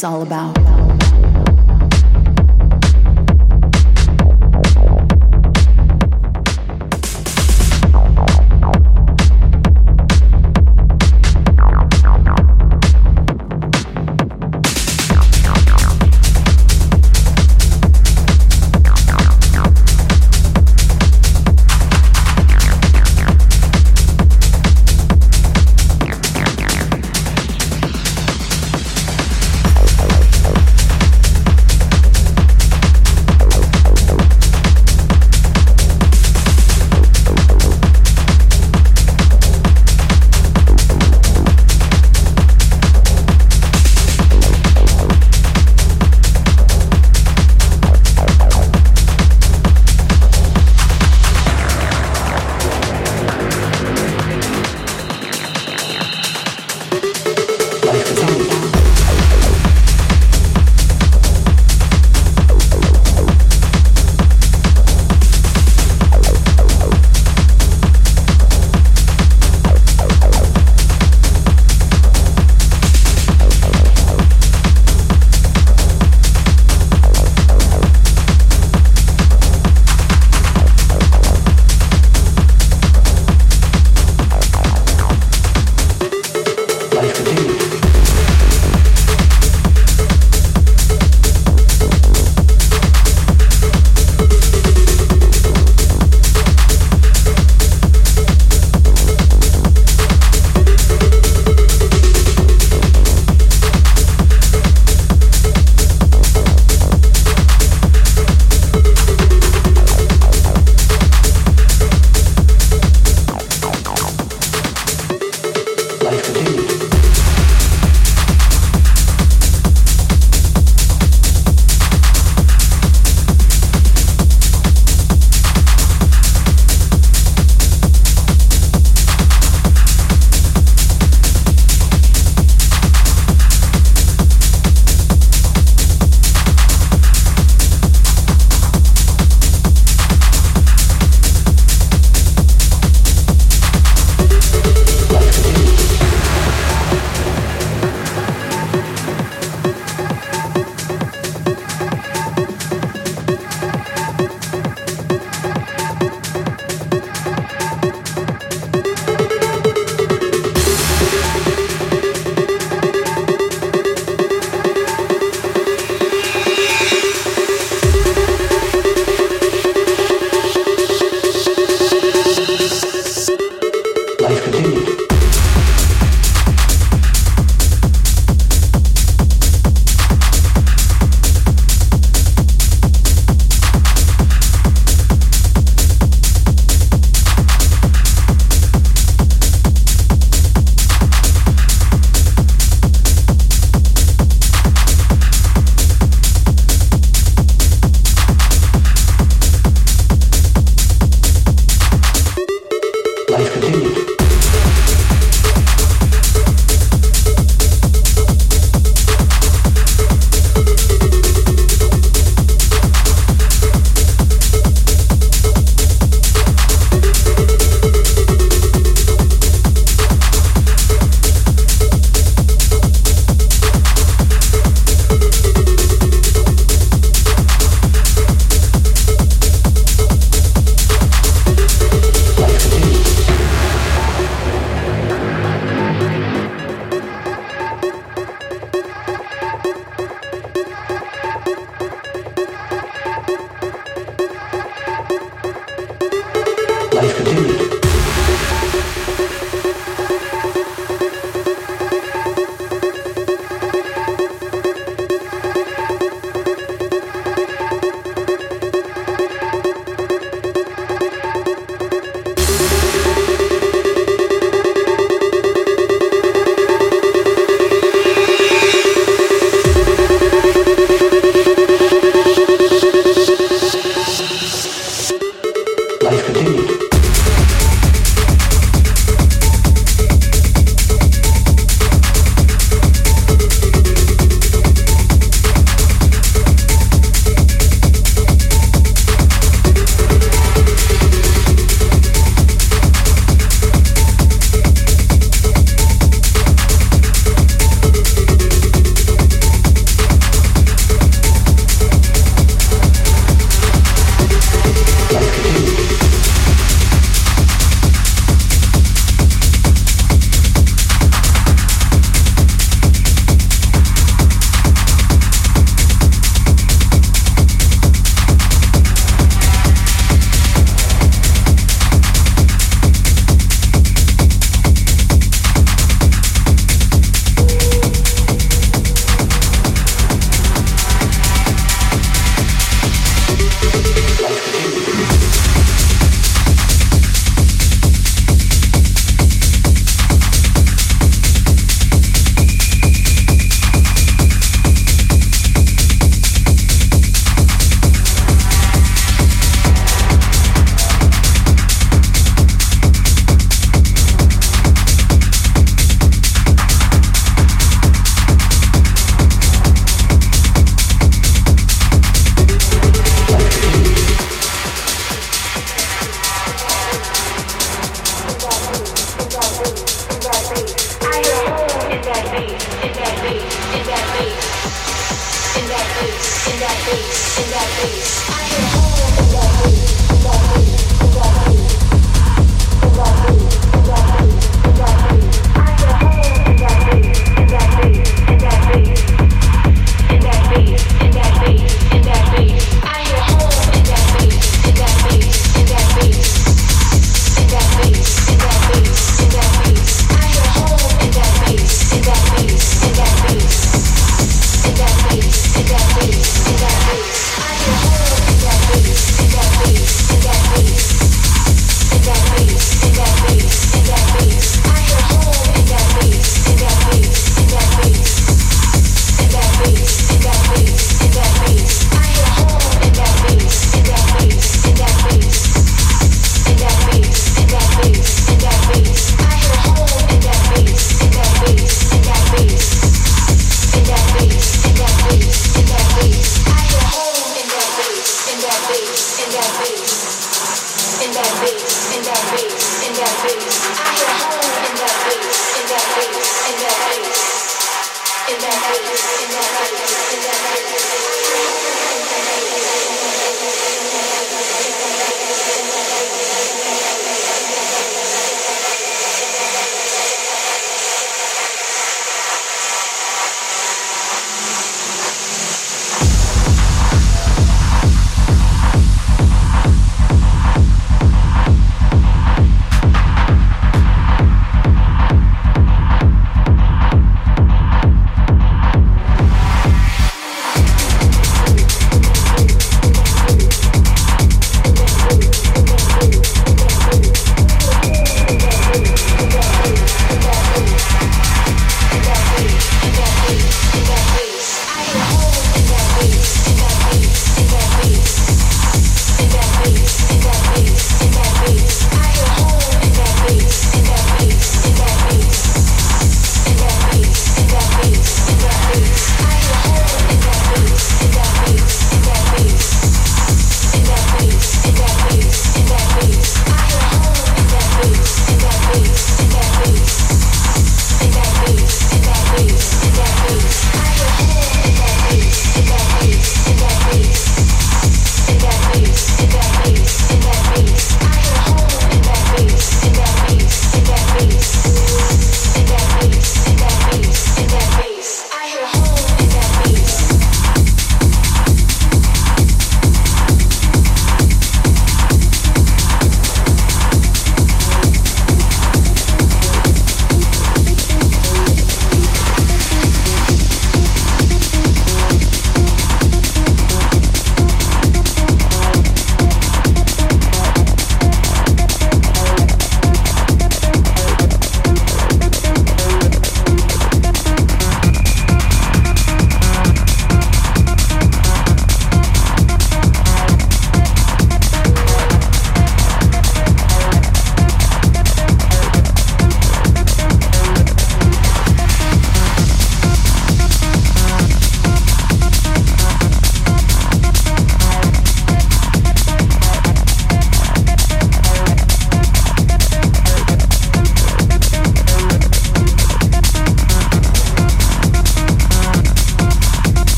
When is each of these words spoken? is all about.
is 0.00 0.04
all 0.04 0.22
about. 0.22 0.59